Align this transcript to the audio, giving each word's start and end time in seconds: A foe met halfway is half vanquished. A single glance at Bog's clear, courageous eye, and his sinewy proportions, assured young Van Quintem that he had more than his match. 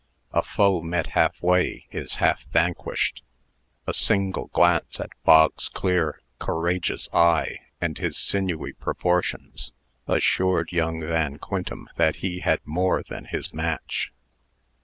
A 0.33 0.41
foe 0.41 0.81
met 0.81 1.09
halfway 1.13 1.85
is 1.91 2.15
half 2.15 2.43
vanquished. 2.51 3.21
A 3.85 3.93
single 3.93 4.47
glance 4.47 4.99
at 4.99 5.11
Bog's 5.25 5.69
clear, 5.69 6.23
courageous 6.39 7.07
eye, 7.13 7.59
and 7.79 7.99
his 7.99 8.17
sinewy 8.17 8.73
proportions, 8.73 9.71
assured 10.07 10.71
young 10.71 11.01
Van 11.01 11.37
Quintem 11.37 11.87
that 11.97 12.15
he 12.15 12.39
had 12.39 12.65
more 12.65 13.03
than 13.03 13.25
his 13.25 13.53
match. 13.53 14.11